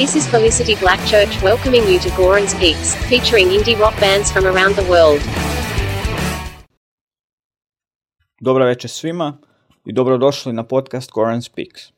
This 0.00 0.16
is 0.16 0.30
Felicity 0.30 0.74
Blackchurch 0.74 1.42
welcoming 1.42 1.84
you 1.92 1.98
to 2.00 2.08
Goran's 2.16 2.54
Peaks, 2.54 2.94
featuring 2.94 3.48
indie 3.48 3.78
rock 3.80 4.00
bands 4.00 4.32
from 4.32 4.44
around 4.46 4.74
the 4.74 4.90
world. 4.90 5.20
Dobro 8.40 8.64
večer 8.64 8.90
svima 8.90 9.38
i 9.84 9.92
dobrodošli 9.92 10.52
na 10.52 10.64
podcast 10.64 11.10
Goran's 11.10 11.54
Peaks. 11.54 11.92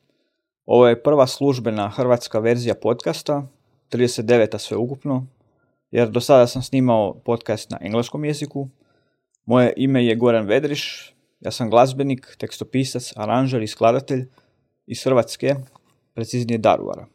Ovo 0.65 0.87
je 0.87 1.03
prva 1.03 1.27
službena 1.27 1.89
hrvatska 1.89 2.39
verzija 2.39 2.75
podcasta, 2.75 3.47
39. 3.91 4.57
sveukupno, 4.57 5.27
jer 5.91 6.09
do 6.09 6.21
sada 6.21 6.47
sam 6.47 6.61
snimao 6.61 7.13
podcast 7.25 7.69
na 7.69 7.77
engleskom 7.81 8.25
jeziku. 8.25 8.67
Moje 9.45 9.73
ime 9.77 10.05
je 10.05 10.15
Goran 10.15 10.45
Vedriš, 10.45 11.13
ja 11.39 11.51
sam 11.51 11.69
glazbenik, 11.69 12.35
tekstopisac, 12.37 13.13
aranžer 13.15 13.61
i 13.61 13.67
skladatelj 13.67 14.27
iz 14.85 15.03
Hrvatske, 15.03 15.55
preciznije 16.13 16.57
Daruvara. 16.57 17.12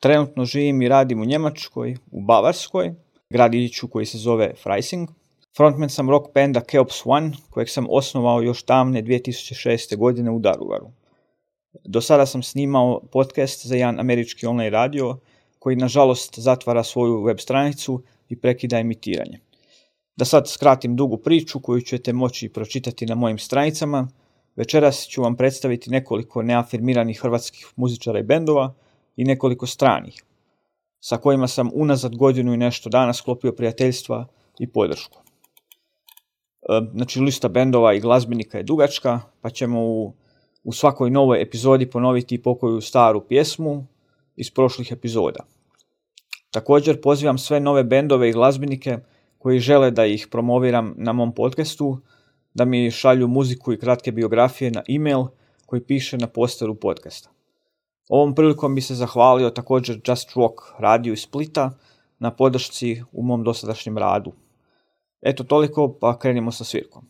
Trenutno 0.00 0.44
živim 0.44 0.82
i 0.82 0.88
radim 0.88 1.20
u 1.20 1.24
Njemačkoj, 1.24 1.96
u 2.10 2.20
Bavarskoj, 2.20 2.94
gradiću 3.30 3.88
koji 3.88 4.06
se 4.06 4.18
zove 4.18 4.54
Freising. 4.62 5.08
Frontman 5.56 5.88
sam 5.88 6.10
rock 6.10 6.34
banda 6.34 6.60
Keops 6.60 7.02
One, 7.04 7.32
kojeg 7.50 7.68
sam 7.68 7.86
osnovao 7.90 8.42
još 8.42 8.62
tamne 8.62 9.02
2006. 9.02 9.96
godine 9.96 10.30
u 10.30 10.38
Daruvaru. 10.38 10.90
Do 11.84 12.00
sada 12.00 12.26
sam 12.26 12.42
snimao 12.42 13.00
podcast 13.12 13.66
za 13.66 13.76
jedan 13.76 14.00
američki 14.00 14.46
online 14.46 14.70
radio, 14.70 15.18
koji 15.58 15.76
nažalost 15.76 16.38
zatvara 16.38 16.84
svoju 16.84 17.22
web 17.22 17.38
stranicu 17.38 18.02
i 18.28 18.40
prekida 18.40 18.78
emitiranje. 18.78 19.40
Da 20.16 20.24
sad 20.24 20.48
skratim 20.48 20.96
dugu 20.96 21.16
priču 21.16 21.60
koju 21.60 21.80
ćete 21.80 22.12
moći 22.12 22.48
pročitati 22.48 23.06
na 23.06 23.14
mojim 23.14 23.38
stranicama, 23.38 24.08
večeras 24.56 25.06
ću 25.06 25.22
vam 25.22 25.36
predstaviti 25.36 25.90
nekoliko 25.90 26.42
neafirmiranih 26.42 27.20
hrvatskih 27.20 27.66
muzičara 27.76 28.18
i 28.18 28.22
bendova 28.22 28.74
i 29.20 29.24
nekoliko 29.24 29.66
stranih, 29.66 30.22
sa 31.00 31.16
kojima 31.16 31.48
sam 31.48 31.70
unazad 31.74 32.16
godinu 32.16 32.54
i 32.54 32.56
nešto 32.56 32.90
dana 32.90 33.12
sklopio 33.12 33.52
prijateljstva 33.52 34.26
i 34.58 34.66
podršku. 34.66 35.18
E, 36.62 36.80
znači, 36.94 37.20
lista 37.20 37.48
bendova 37.48 37.94
i 37.94 38.00
glazbenika 38.00 38.58
je 38.58 38.64
dugačka, 38.64 39.20
pa 39.40 39.50
ćemo 39.50 39.80
u, 39.80 40.12
u 40.64 40.72
svakoj 40.72 41.10
novoj 41.10 41.42
epizodi 41.42 41.90
ponoviti 41.90 42.42
pokoju 42.42 42.80
staru 42.80 43.20
pjesmu 43.28 43.86
iz 44.36 44.50
prošlih 44.50 44.92
epizoda. 44.92 45.44
Također 46.50 47.00
pozivam 47.00 47.38
sve 47.38 47.60
nove 47.60 47.84
bendove 47.84 48.28
i 48.28 48.32
glazbenike 48.32 48.98
koji 49.38 49.58
žele 49.58 49.90
da 49.90 50.06
ih 50.06 50.28
promoviram 50.30 50.94
na 50.96 51.12
mom 51.12 51.34
podcastu, 51.34 51.98
da 52.54 52.64
mi 52.64 52.90
šalju 52.90 53.28
muziku 53.28 53.72
i 53.72 53.78
kratke 53.78 54.12
biografije 54.12 54.70
na 54.70 54.82
e-mail 54.88 55.24
koji 55.66 55.82
piše 55.82 56.18
na 56.18 56.26
posteru 56.26 56.74
podcasta. 56.74 57.39
Ovom 58.10 58.34
prilikom 58.34 58.74
bi 58.74 58.80
se 58.80 58.94
zahvalio 58.94 59.50
također 59.50 60.00
Just 60.06 60.32
Rock 60.36 60.54
radiju 60.78 61.12
iz 61.12 61.20
Splita 61.20 61.70
na 62.18 62.30
podršci 62.30 63.02
u 63.12 63.22
mom 63.22 63.44
dosadašnjem 63.44 63.98
radu. 63.98 64.32
Eto 65.22 65.44
toliko, 65.44 65.92
pa 66.00 66.18
krenimo 66.18 66.52
sa 66.52 66.64
svirkom. 66.64 67.04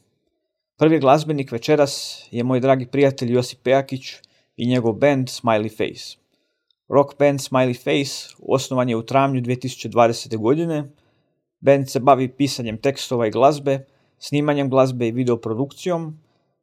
Prvi 0.77 0.99
glazbenik 0.99 1.53
večeras 1.53 2.25
je 2.31 2.45
moj 2.45 2.61
dragi 2.61 2.87
prijatelj 2.87 3.33
Josip 3.33 3.63
Pejakić 3.63 4.15
i 4.57 4.67
njegov 4.67 4.93
band 4.93 5.29
Smiley 5.29 5.71
Face. 5.71 6.17
Rock 6.89 7.19
band 7.19 7.41
Smiley 7.41 7.85
Face 7.85 8.35
osnovan 8.49 8.89
je 8.89 8.97
u 8.97 9.03
travnju 9.03 9.41
2020. 9.41 10.37
godine. 10.37 10.91
Band 11.61 11.89
se 11.89 12.01
bavi 12.01 12.29
pisanjem 12.29 12.79
tekstova 12.79 13.27
i 13.27 13.31
glazbe, 13.31 13.87
snimanjem 14.19 14.71
glazbe 14.71 15.09
i 15.09 15.13
videoprodukcijom. 15.13 16.19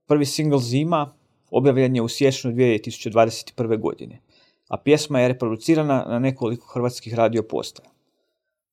Prvi 0.07 0.25
single 0.25 0.59
Zima 0.59 1.13
objavljen 1.51 1.95
je 1.95 2.01
u 2.01 2.07
siječnju 2.07 2.51
2021. 2.51 3.79
godine, 3.79 4.19
a 4.67 4.77
pjesma 4.77 5.19
je 5.19 5.27
reproducirana 5.27 6.05
na 6.07 6.19
nekoliko 6.19 6.67
hrvatskih 6.73 7.13
radio 7.13 7.43
postaja. 7.43 7.89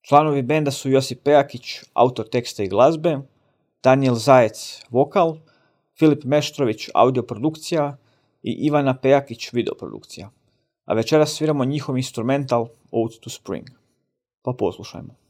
Članovi 0.01 0.43
benda 0.43 0.71
su 0.71 0.91
Josip 0.91 1.23
Pejakić, 1.23 1.81
autor 1.93 2.29
teksta 2.29 2.63
i 2.63 2.69
glazbe, 2.69 3.19
Daniel 3.83 4.15
Zajec, 4.15 4.83
vokal, 4.91 5.37
Filip 5.99 6.25
Meštrović, 6.25 6.89
audioprodukcija 6.95 7.97
i 8.43 8.53
Ivana 8.67 8.99
Pejakić, 8.99 9.53
videoprodukcija. 9.53 10.31
A 10.85 10.95
večeras 10.95 11.33
sviramo 11.33 11.65
njihov 11.65 11.97
instrumental 11.97 12.69
Ode 12.91 13.15
to 13.21 13.31
Spring. 13.31 13.71
Pa 14.43 14.53
poslušajmo. 14.53 15.24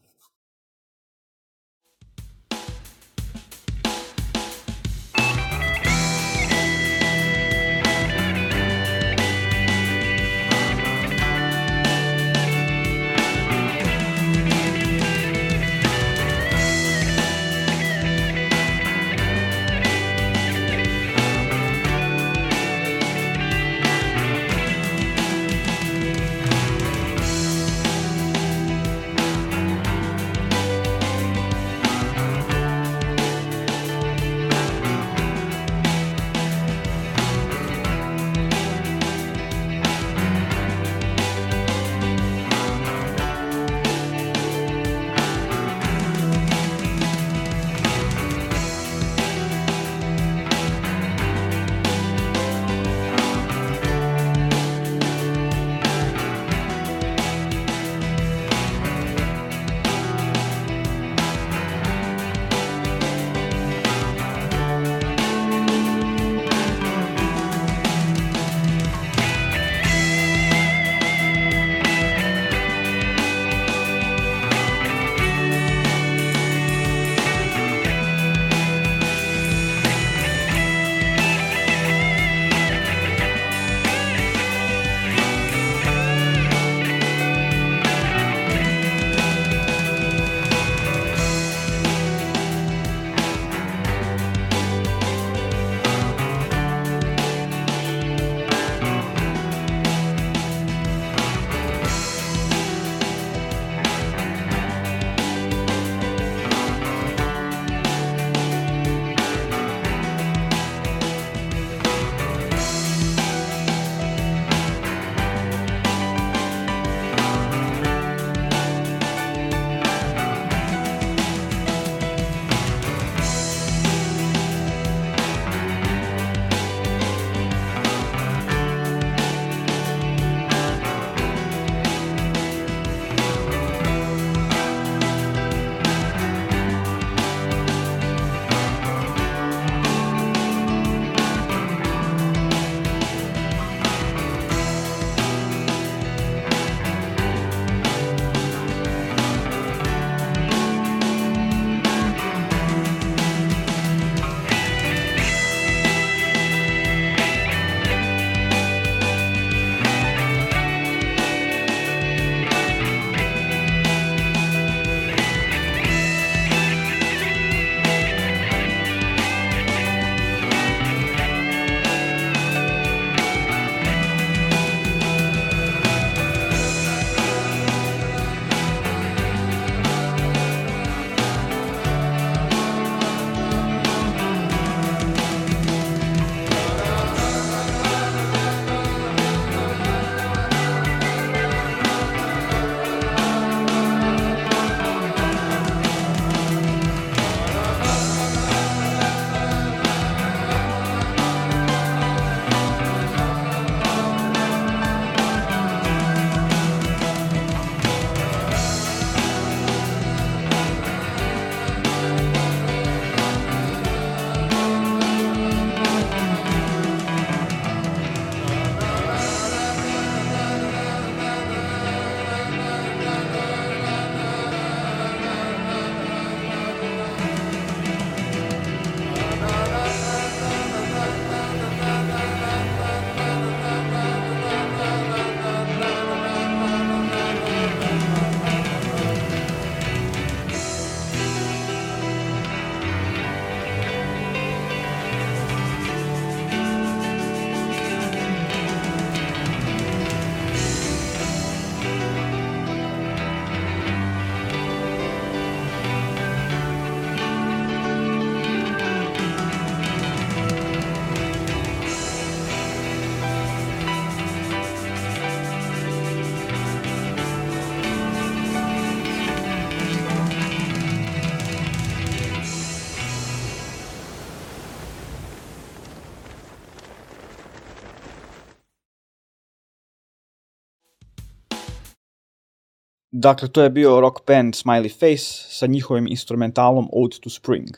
Dakle, 283.16 283.48
to 283.48 283.62
je 283.62 283.70
bio 283.70 284.00
rock 284.00 284.26
band 284.26 284.54
Smiley 284.54 284.90
Face 284.90 285.46
sa 285.48 285.66
njihovim 285.66 286.06
instrumentalom 286.06 286.88
Ode 286.92 287.16
to 287.20 287.30
Spring. 287.30 287.68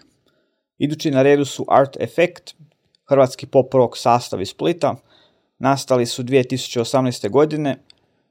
Idući 0.79 1.11
na 1.11 1.23
redu 1.23 1.45
su 1.45 1.65
Art 1.69 1.97
Effect, 2.01 2.55
hrvatski 3.05 3.47
pop 3.47 3.75
rock 3.75 3.97
sastav 3.97 4.41
iz 4.41 4.49
Splita. 4.49 4.95
Nastali 5.59 6.07
su 6.07 6.23
2018. 6.23 7.31
godine. 7.31 7.77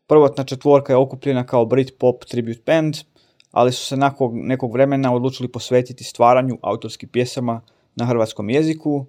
Prvotna 0.07 0.43
četvorka 0.43 0.93
je 0.93 0.97
okupljena 0.97 1.45
kao 1.45 1.65
Brit 1.65 1.97
pop 1.99 2.25
tribute 2.25 2.61
band, 2.65 2.95
ali 3.51 3.71
su 3.71 3.85
se 3.85 3.97
nakon 3.97 4.31
nekog 4.33 4.73
vremena 4.73 5.13
odlučili 5.13 5.51
posvetiti 5.51 6.03
stvaranju 6.03 6.57
autorskih 6.61 7.09
pjesama 7.09 7.61
na 7.95 8.05
hrvatskom 8.05 8.49
jeziku, 8.49 9.05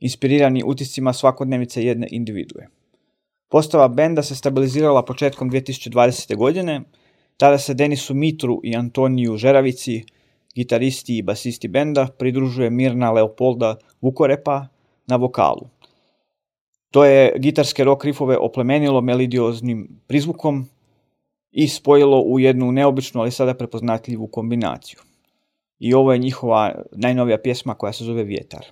inspirirani 0.00 0.62
utiscima 0.66 1.12
svakodnevice 1.12 1.84
jedne 1.84 2.08
individue. 2.10 2.66
Postava 3.48 3.88
benda 3.88 4.22
se 4.22 4.36
stabilizirala 4.36 5.04
početkom 5.04 5.50
2020. 5.50 6.36
godine, 6.36 6.80
tada 7.40 7.58
se 7.58 7.74
Denisu 7.74 8.14
Mitru 8.14 8.60
i 8.62 8.76
Antoniju 8.76 9.36
Žeravici, 9.36 10.02
gitaristi 10.54 11.16
i 11.18 11.22
basisti 11.22 11.68
benda, 11.68 12.08
pridružuje 12.18 12.70
Mirna 12.70 13.12
Leopolda 13.12 13.76
Vukorepa 14.00 14.66
na 15.06 15.16
vokalu. 15.16 15.68
To 16.90 17.04
je 17.04 17.32
gitarske 17.38 17.84
rock 17.84 18.04
riffove 18.04 18.36
oplemenilo 18.36 19.00
melidioznim 19.00 19.88
prizvukom 20.06 20.66
i 21.52 21.68
spojilo 21.68 22.20
u 22.20 22.40
jednu 22.40 22.72
neobičnu, 22.72 23.20
ali 23.20 23.30
sada 23.30 23.54
prepoznatljivu 23.54 24.26
kombinaciju. 24.26 25.00
I 25.78 25.94
ovo 25.94 26.12
je 26.12 26.18
njihova 26.18 26.82
najnovija 26.92 27.38
pjesma 27.38 27.74
koja 27.74 27.92
se 27.92 28.04
zove 28.04 28.24
Vjetar. 28.24 28.66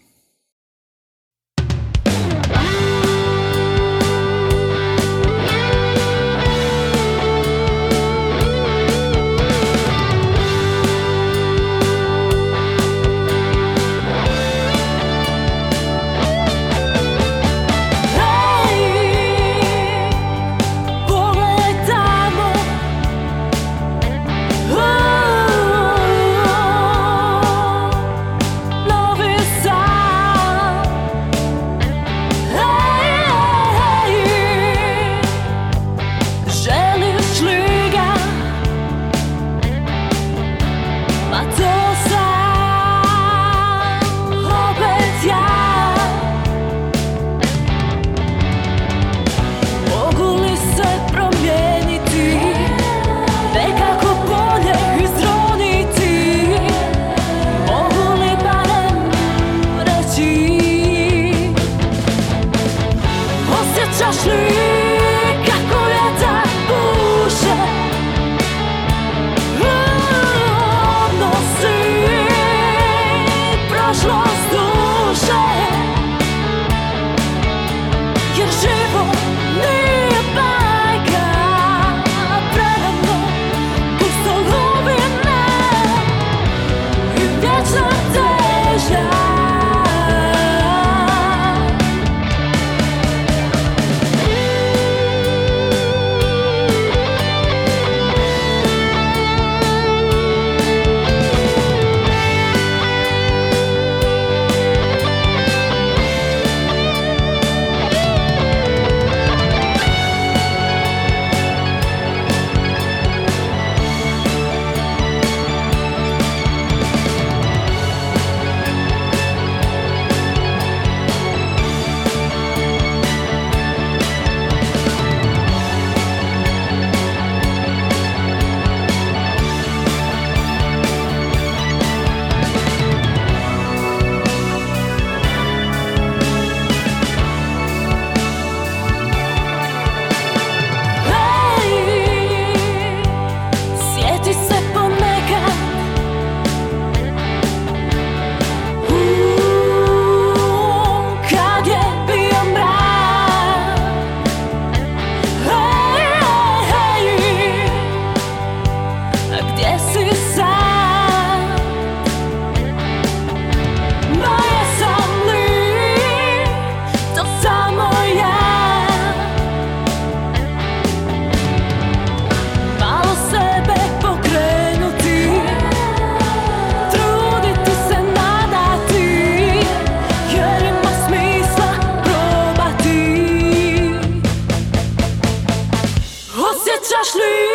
cherche 187.04 187.14
lui 187.14 187.47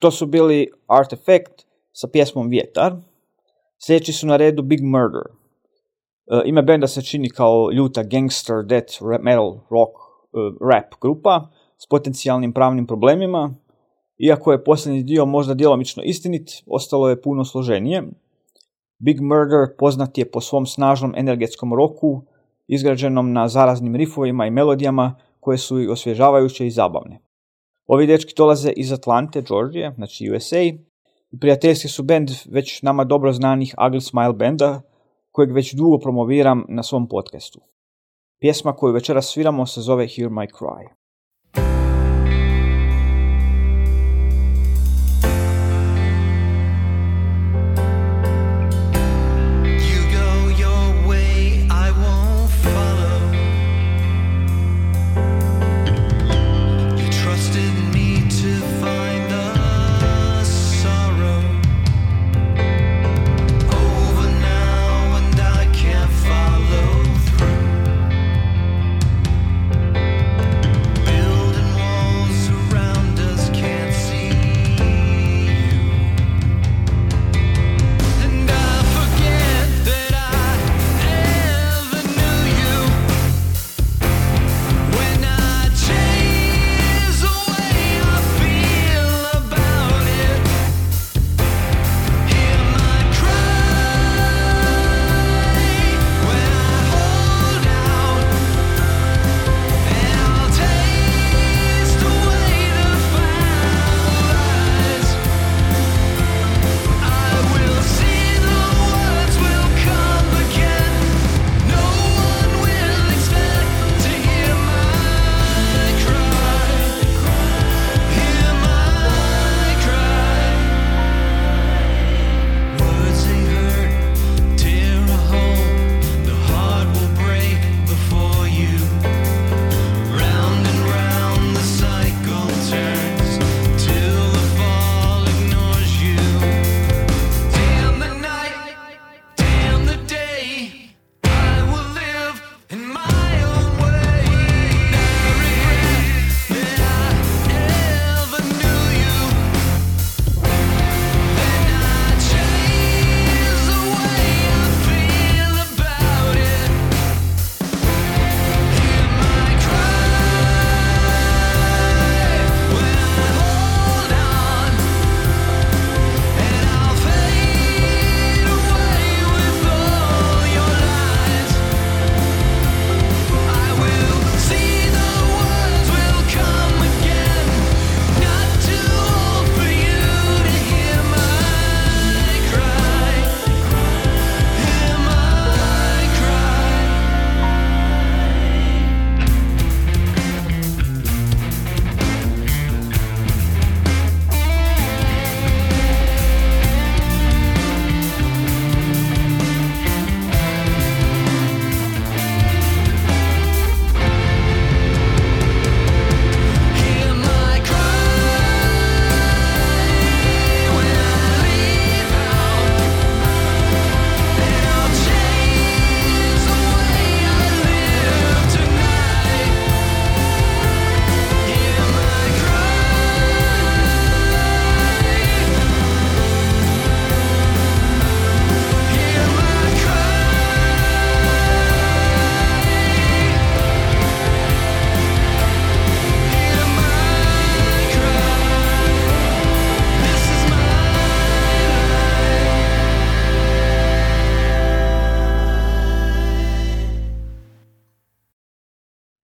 To 0.00 0.10
su 0.10 0.26
bili 0.26 0.70
Artifact 0.86 1.66
sa 1.92 2.08
pjesmom 2.08 2.48
Vjetar. 2.48 2.96
Sljedeći 3.78 4.12
su 4.12 4.26
na 4.26 4.36
redu 4.36 4.62
Big 4.62 4.80
Murder. 4.82 5.22
ime 6.44 6.62
benda 6.62 6.86
se 6.86 7.02
čini 7.02 7.30
kao 7.30 7.70
ljuta 7.72 8.02
gangster, 8.02 8.64
death, 8.64 9.02
metal, 9.20 9.58
rock, 9.70 9.92
rap 10.70 10.94
grupa 11.00 11.48
s 11.78 11.86
potencijalnim 11.86 12.52
pravnim 12.52 12.86
problemima. 12.86 13.54
Iako 14.18 14.52
je 14.52 14.64
posljednji 14.64 15.02
dio 15.02 15.26
možda 15.26 15.54
djelomično 15.54 16.02
istinit, 16.02 16.50
ostalo 16.66 17.08
je 17.08 17.22
puno 17.22 17.44
složenije. 17.44 18.02
Big 18.98 19.20
Murder 19.20 19.76
poznat 19.78 20.18
je 20.18 20.30
po 20.30 20.40
svom 20.40 20.66
snažnom 20.66 21.14
energetskom 21.16 21.74
roku, 21.74 22.22
izgrađenom 22.66 23.32
na 23.32 23.48
zaraznim 23.48 23.96
rifovima 23.96 24.46
i 24.46 24.50
melodijama 24.50 25.14
koje 25.40 25.58
su 25.58 25.80
i 25.80 25.88
osvježavajuće 25.88 26.66
i 26.66 26.70
zabavne. 26.70 27.20
Ovi 27.90 28.06
dečki 28.06 28.34
dolaze 28.36 28.70
iz 28.76 28.92
Atlante, 28.92 29.42
Georgije, 29.42 29.92
znači 29.96 30.30
USA, 30.30 30.62
prijateljski 31.40 31.88
su 31.88 32.02
band 32.02 32.30
već 32.50 32.82
nama 32.82 33.04
dobro 33.04 33.32
znanih 33.32 33.74
Ugly 33.78 34.00
Smile 34.00 34.32
benda, 34.32 34.82
kojeg 35.30 35.52
već 35.52 35.74
dugo 35.74 35.98
promoviram 35.98 36.64
na 36.68 36.82
svom 36.82 37.08
podcastu. 37.08 37.60
Pjesma 38.40 38.72
koju 38.72 38.94
večeras 38.94 39.26
sviramo 39.26 39.66
se 39.66 39.80
zove 39.80 40.06
Hear 40.08 40.30
My 40.30 40.46
Cry. 40.52 40.99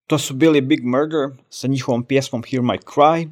To 0.07 0.19
su 0.19 0.35
bili 0.35 0.61
Big 0.61 0.85
Murder 0.85 1.31
sa 1.51 1.69
njihovom 1.69 2.05
pjesmom 2.05 2.43
Hear 2.51 2.63
My 2.63 2.79
Cry. 2.79 3.31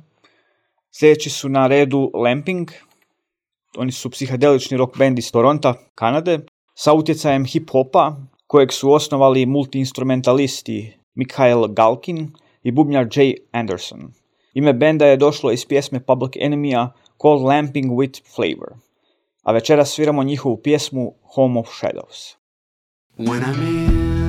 Sljedeći 0.90 1.31
su 1.31 1.49
na 1.49 1.66
redu 1.66 2.11
Lamping. 2.14 2.71
Oni 3.76 3.93
su 3.93 4.11
psihadelični 4.11 4.76
rock 4.76 4.99
band 4.99 5.19
iz 5.19 5.33
Toronta, 5.33 5.75
Kanade, 5.95 6.38
sa 6.75 6.93
utjecajem 6.93 7.45
hip-hopa, 7.45 8.16
kojeg 8.47 8.73
su 8.73 8.93
osnovali 8.93 9.47
multiinstrumentalisti 9.47 10.99
Mikhail 11.14 11.66
Galkin 11.69 12.31
i 12.62 12.71
bubnjar 12.71 13.07
Jay 13.07 13.35
Anderson. 13.52 14.12
Ime 14.54 14.73
benda 14.73 15.07
je 15.07 15.16
došlo 15.16 15.50
iz 15.50 15.66
pjesme 15.66 16.00
Public 16.07 16.37
Enemy-a 16.40 16.93
Called 17.23 17.43
Lamping 17.43 17.93
with 17.93 18.21
Flavor. 18.35 18.78
A 19.43 19.52
večera 19.52 19.85
sviramo 19.85 20.25
njihovu 20.25 20.57
pjesmu 20.62 21.14
Home 21.35 21.61
of 21.61 21.69
Shadows. 21.78 22.37
When 23.19 23.43
I'm 23.43 23.62
in 23.62 24.24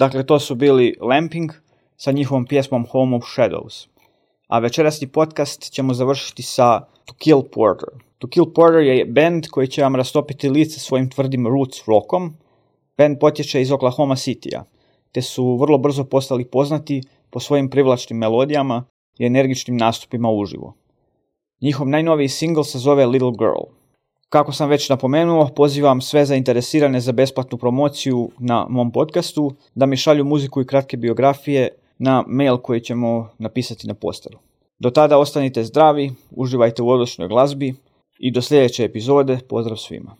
Dakle, 0.00 0.26
to 0.26 0.38
su 0.38 0.54
bili 0.54 0.94
Lamping 1.00 1.52
sa 1.96 2.12
njihovom 2.12 2.46
pjesmom 2.46 2.86
Home 2.90 3.16
of 3.16 3.24
Shadows. 3.24 3.88
A 4.48 4.58
večerasni 4.58 5.06
podcast 5.06 5.72
ćemo 5.72 5.94
završiti 5.94 6.42
sa 6.42 6.80
To 7.04 7.14
Kill 7.14 7.42
Porter. 7.42 7.88
To 8.18 8.28
Kill 8.28 8.52
Porter 8.54 8.80
je 8.80 9.04
band 9.04 9.46
koji 9.50 9.68
će 9.68 9.82
vam 9.82 9.96
rastopiti 9.96 10.48
lice 10.48 10.80
svojim 10.80 11.10
tvrdim 11.10 11.46
roots 11.46 11.84
rockom. 11.86 12.36
Band 12.98 13.18
potječe 13.20 13.60
iz 13.60 13.72
Oklahoma 13.72 14.16
Citya, 14.16 14.64
te 15.12 15.22
su 15.22 15.56
vrlo 15.56 15.78
brzo 15.78 16.04
postali 16.04 16.44
poznati 16.44 17.02
po 17.30 17.40
svojim 17.40 17.70
privlačnim 17.70 18.18
melodijama 18.18 18.84
i 19.18 19.26
energičnim 19.26 19.76
nastupima 19.76 20.30
uživo. 20.30 20.74
Njihov 21.60 21.88
najnoviji 21.88 22.28
single 22.28 22.64
se 22.64 22.78
zove 22.78 23.06
Little 23.06 23.32
Girl. 23.38 23.79
Kako 24.30 24.52
sam 24.52 24.68
već 24.68 24.88
napomenuo, 24.88 25.48
pozivam 25.56 26.00
sve 26.00 26.24
zainteresirane 26.24 27.00
za 27.00 27.12
besplatnu 27.12 27.58
promociju 27.58 28.30
na 28.38 28.66
mom 28.68 28.92
podcastu 28.92 29.52
da 29.74 29.86
mi 29.86 29.96
šalju 29.96 30.24
muziku 30.24 30.60
i 30.60 30.66
kratke 30.66 30.96
biografije 30.96 31.68
na 31.98 32.24
mail 32.26 32.56
koji 32.56 32.80
ćemo 32.80 33.28
napisati 33.38 33.86
na 33.86 33.94
posteru. 33.94 34.38
Do 34.78 34.90
tada 34.90 35.18
ostanite 35.18 35.64
zdravi, 35.64 36.12
uživajte 36.30 36.82
u 36.82 36.88
odličnoj 36.88 37.28
glazbi 37.28 37.74
i 38.18 38.30
do 38.30 38.42
sljedeće 38.42 38.84
epizode 38.84 39.38
pozdrav 39.48 39.76
svima. 39.76 40.16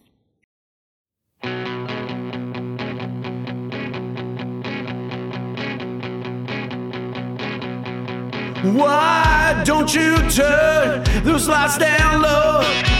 Why 8.62 9.64
don't 9.64 9.94
you 9.94 10.16
turn 10.36 11.24
those 11.24 11.48
lights 11.48 11.78
down 11.78 12.20
low? 12.22 12.99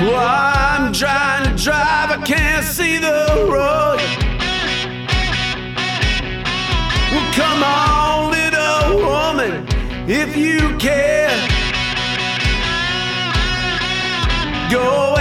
I'm 0.00 0.92
trying 0.92 1.44
to 1.44 1.62
drive, 1.62 2.10
I 2.10 2.22
can't 2.24 2.64
see 2.64 2.98
the 2.98 3.48
road. 3.50 3.98
Well, 7.10 7.32
come 7.34 7.62
on, 7.64 8.30
little 8.30 8.98
woman, 9.04 9.66
if 10.08 10.36
you 10.36 10.76
care. 10.78 11.28
Go 14.70 15.16